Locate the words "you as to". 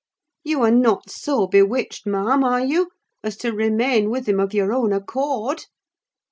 2.65-3.51